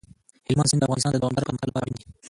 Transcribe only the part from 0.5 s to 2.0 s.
سیند د افغانستان د دوامداره پرمختګ لپاره اړین